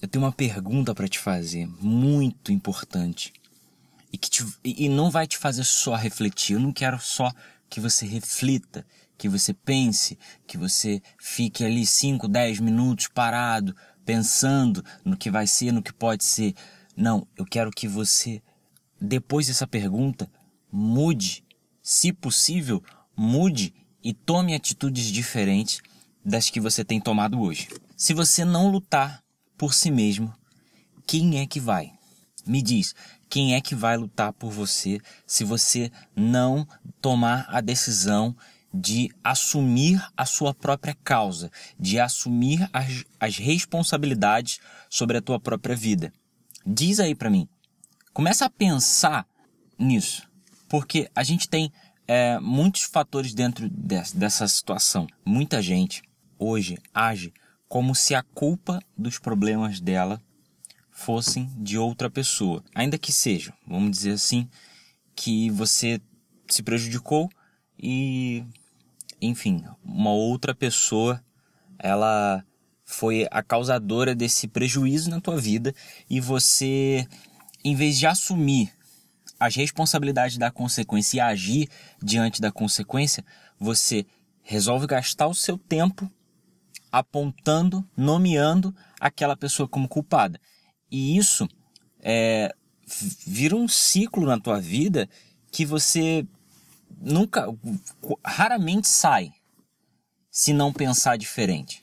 [0.00, 3.32] eu tenho uma pergunta para te fazer, muito importante.
[4.12, 6.54] E que te, e não vai te fazer só refletir.
[6.54, 7.30] Eu não quero só
[7.68, 8.84] que você reflita,
[9.16, 15.46] que você pense, que você fique ali 5, 10 minutos parado, pensando no que vai
[15.46, 16.54] ser, no que pode ser.
[16.96, 18.42] Não, eu quero que você,
[19.00, 20.28] depois dessa pergunta,
[20.72, 21.44] mude,
[21.82, 22.82] se possível,
[23.14, 25.80] mude e tome atitudes diferentes
[26.24, 27.68] das que você tem tomado hoje.
[27.96, 29.22] Se você não lutar
[29.60, 30.32] por si mesmo,
[31.06, 31.92] quem é que vai?
[32.46, 32.94] Me diz,
[33.28, 36.66] quem é que vai lutar por você se você não
[36.98, 38.34] tomar a decisão
[38.72, 45.76] de assumir a sua própria causa, de assumir as, as responsabilidades sobre a tua própria
[45.76, 46.10] vida?
[46.64, 47.46] Diz aí para mim.
[48.14, 49.26] Começa a pensar
[49.78, 50.26] nisso,
[50.70, 51.70] porque a gente tem
[52.08, 55.06] é, muitos fatores dentro de, dessa situação.
[55.22, 56.00] Muita gente
[56.38, 57.30] hoje age
[57.70, 60.20] como se a culpa dos problemas dela
[60.90, 62.64] fossem de outra pessoa.
[62.74, 64.48] Ainda que seja, vamos dizer assim,
[65.14, 66.00] que você
[66.48, 67.30] se prejudicou
[67.78, 68.44] e,
[69.22, 71.22] enfim, uma outra pessoa,
[71.78, 72.44] ela
[72.84, 75.72] foi a causadora desse prejuízo na tua vida
[76.10, 77.06] e você,
[77.62, 78.72] em vez de assumir
[79.38, 81.68] as responsabilidades da consequência e agir
[82.02, 83.24] diante da consequência,
[83.60, 84.04] você
[84.42, 86.10] resolve gastar o seu tempo
[86.90, 90.40] apontando, nomeando aquela pessoa como culpada.
[90.90, 91.48] E isso
[92.00, 92.54] é,
[93.26, 95.08] vira um ciclo na tua vida
[95.50, 96.26] que você
[97.00, 97.46] nunca,
[98.24, 99.32] raramente sai
[100.30, 101.82] se não pensar diferente.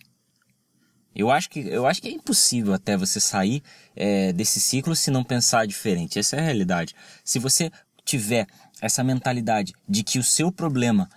[1.16, 3.64] Eu acho que, eu acho que é impossível até você sair
[3.96, 6.20] é, desse ciclo se não pensar diferente.
[6.20, 6.94] Essa é a realidade.
[7.24, 7.72] Se você
[8.06, 8.46] tiver
[8.80, 11.10] essa mentalidade de que o seu problema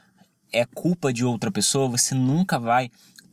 [0.52, 2.91] é culpa de outra pessoa, você nunca vai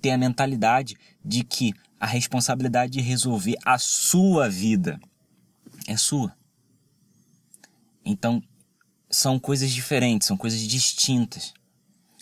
[0.08, 4.98] ter a mentalidade de que a responsabilidade de resolver a sua vida
[5.86, 6.34] é sua.
[8.06, 8.42] Então,
[9.10, 11.54] são coisas diferentes, são coisas distintas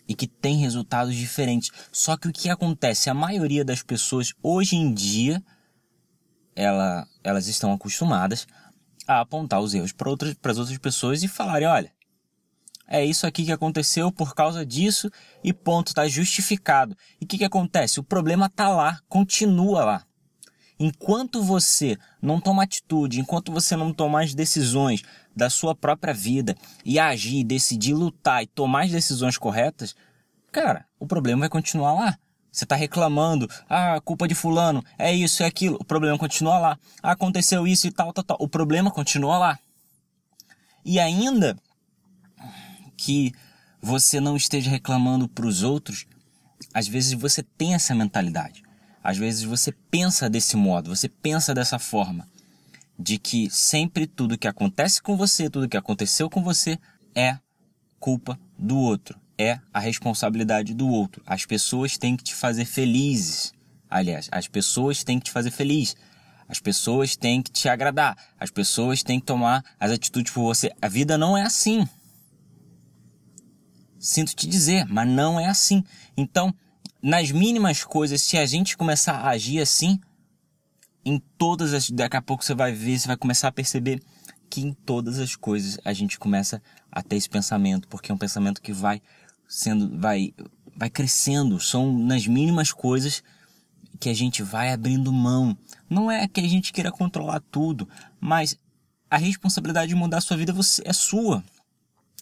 [0.08, 1.70] e que têm resultados diferentes.
[1.92, 3.10] Só que o que acontece?
[3.10, 5.44] A maioria das pessoas hoje em dia
[6.56, 8.48] ela, elas estão acostumadas
[9.08, 11.92] a apontar os erros para outras, para as outras pessoas e falarem: olha,
[12.88, 15.10] é isso aqui que aconteceu por causa disso
[15.44, 16.96] e ponto, está justificado.
[17.20, 18.00] E o que, que acontece?
[18.00, 20.06] O problema está lá, continua lá.
[20.78, 25.04] Enquanto você não toma atitude, enquanto você não tomar as decisões
[25.36, 29.96] da sua própria vida e agir, decidir lutar e tomar as decisões corretas,
[30.52, 32.18] cara, o problema vai continuar lá.
[32.52, 36.80] Você está reclamando, ah, culpa de fulano, é isso, é aquilo, o problema continua lá.
[37.02, 38.38] Ah, aconteceu isso e tal, tal, tal.
[38.40, 39.60] O problema continua lá.
[40.84, 41.58] E ainda
[43.06, 43.32] que
[43.80, 46.08] você não esteja reclamando para os outros,
[46.74, 48.64] às vezes você tem essa mentalidade.
[49.04, 52.28] Às vezes você pensa desse modo, você pensa dessa forma,
[52.98, 56.80] de que sempre tudo que acontece com você, tudo que aconteceu com você
[57.14, 57.38] é
[58.00, 61.22] culpa do outro, é a responsabilidade do outro.
[61.28, 63.54] As pessoas têm que te fazer felizes.
[63.88, 65.96] Aliás, as pessoas têm que te fazer feliz.
[66.50, 68.18] As pessoas têm que te agradar.
[68.40, 70.72] As pessoas têm que tomar as atitudes por você.
[70.82, 71.88] A vida não é assim.
[74.06, 75.84] Sinto te dizer, mas não é assim.
[76.16, 76.54] Então,
[77.02, 80.00] nas mínimas coisas, se a gente começar a agir assim,
[81.04, 81.90] em todas as.
[81.90, 84.00] Daqui a pouco você vai ver, você vai começar a perceber
[84.48, 86.62] que em todas as coisas a gente começa
[86.92, 89.02] a ter esse pensamento, porque é um pensamento que vai
[89.48, 90.00] sendo.
[90.00, 90.36] vai,
[90.76, 91.60] vai crescendo.
[91.60, 93.24] São nas mínimas coisas
[94.00, 95.58] que a gente vai abrindo mão.
[95.90, 97.90] Não é que a gente queira controlar tudo,
[98.20, 98.56] mas
[99.10, 101.44] a responsabilidade de mudar a sua vida é sua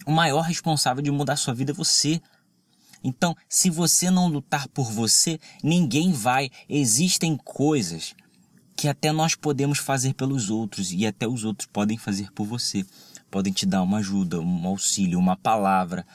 [0.06, 2.22] o maior responsável de mudar sua vida é você.
[3.04, 6.50] Então, se você não lutar por você, ninguém vai.
[6.70, 8.16] Existem coisas
[8.76, 12.86] que até nós podemos fazer pelos outros e até os outros podem fazer por você.
[13.30, 16.06] Podem te dar uma ajuda, um auxílio, uma palavra,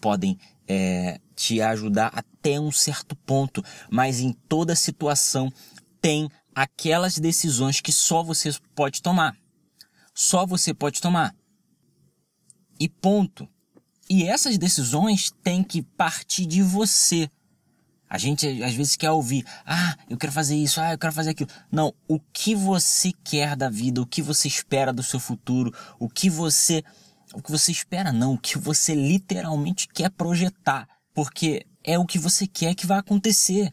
[0.00, 5.52] podem é, te ajudar até um certo ponto, mas em toda situação
[6.00, 9.36] tem aquelas decisões que só você pode tomar.
[10.14, 11.34] Só você pode tomar.
[12.84, 13.48] E ponto.
[14.10, 17.30] E essas decisões têm que partir de você.
[18.06, 21.30] A gente às vezes quer ouvir, ah, eu quero fazer isso, ah, eu quero fazer
[21.30, 21.48] aquilo.
[21.72, 26.10] Não, o que você quer da vida, o que você espera do seu futuro, o
[26.10, 26.84] que você.
[27.32, 30.86] O que você espera, não, o que você literalmente quer projetar.
[31.14, 33.72] Porque é o que você quer que vai acontecer.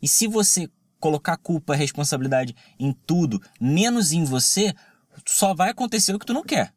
[0.00, 0.70] E se você
[1.00, 4.72] colocar culpa e responsabilidade em tudo, menos em você,
[5.26, 6.75] só vai acontecer o que tu não quer.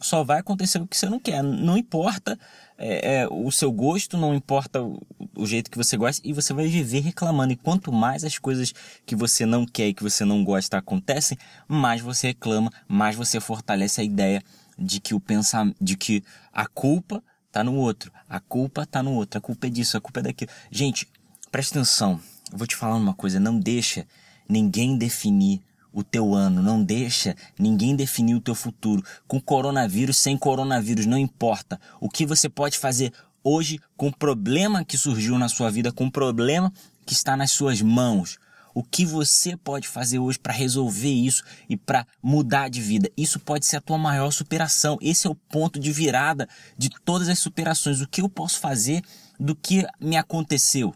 [0.00, 1.42] Só vai acontecer o que você não quer.
[1.42, 2.38] Não importa
[2.78, 5.00] é, é, o seu gosto, não importa o,
[5.36, 7.52] o, jeito que você gosta, e você vai viver reclamando.
[7.52, 8.72] E quanto mais as coisas
[9.04, 11.36] que você não quer e que você não gosta acontecem,
[11.68, 14.42] mais você reclama, mais você fortalece a ideia
[14.78, 19.12] de que o pensar, de que a culpa tá no outro, a culpa tá no
[19.12, 20.50] outro, a culpa é disso, a culpa é daquilo.
[20.70, 21.06] Gente,
[21.50, 22.20] presta atenção.
[22.50, 24.06] Eu vou te falar uma coisa, não deixa
[24.48, 25.60] ninguém definir
[25.92, 29.04] o teu ano, não deixa ninguém definir o teu futuro.
[29.26, 31.80] Com coronavírus, sem coronavírus, não importa.
[32.00, 36.06] O que você pode fazer hoje com o problema que surgiu na sua vida, com
[36.06, 36.72] o problema
[37.06, 38.38] que está nas suas mãos.
[38.72, 43.10] O que você pode fazer hoje para resolver isso e para mudar de vida?
[43.16, 44.96] Isso pode ser a tua maior superação.
[45.00, 46.48] Esse é o ponto de virada
[46.78, 48.00] de todas as superações.
[48.00, 49.02] O que eu posso fazer
[49.38, 50.94] do que me aconteceu?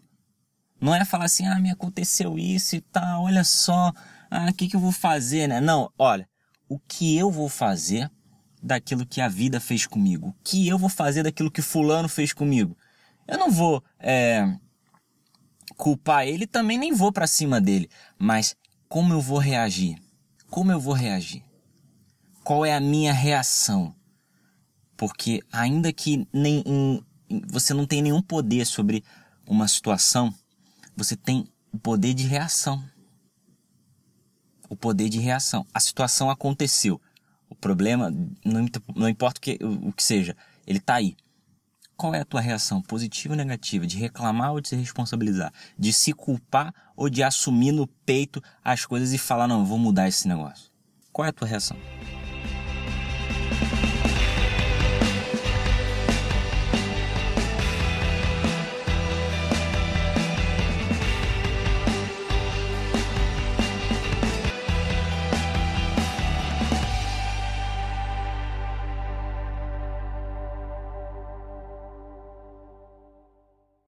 [0.81, 3.93] Não é falar assim, ah, me aconteceu isso e tal, olha só,
[4.35, 5.61] ah, o que, que eu vou fazer, né?
[5.61, 6.29] Não, olha,
[6.69, 8.11] o que eu vou fazer
[8.61, 10.31] daquilo que a vida fez comigo?
[10.31, 12.77] O que eu vou fazer daquilo que fulano fez comigo?
[13.29, 14.59] Eu não vou é,
[15.77, 17.89] culpar ele, também nem vou para cima dele,
[18.19, 18.57] mas
[18.89, 20.03] como eu vou reagir?
[20.51, 21.45] Como eu vou reagir?
[22.43, 23.95] Qual é a minha reação?
[24.97, 26.65] Porque ainda que nem,
[27.47, 29.05] você não tem nenhum poder sobre
[29.47, 30.35] uma situação,
[30.97, 32.85] você tem o poder de reação
[34.75, 35.65] o poder de reação.
[35.73, 37.01] A situação aconteceu.
[37.49, 38.13] O problema,
[38.45, 40.37] não, importa o que, o, o que seja,
[40.67, 41.17] ele está aí.
[41.97, 43.87] Qual é a tua reação, positiva ou negativa?
[43.87, 45.53] De reclamar ou de se responsabilizar?
[45.79, 49.79] De se culpar ou de assumir no peito as coisas e falar, não, eu vou
[49.79, 50.71] mudar esse negócio?
[51.13, 51.77] Qual é a tua reação?